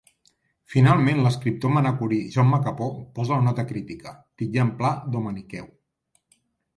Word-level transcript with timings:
Finalment 0.75 1.19
l'escriptor 1.25 1.71
manacorí 1.75 2.17
Jaume 2.35 2.59
Capó 2.67 2.87
posa 3.19 3.37
la 3.41 3.47
nota 3.49 3.65
crítica, 3.73 4.15
titllant 4.43 4.73
Pla 4.81 4.91
d'”homeniqueu”. 5.09 5.69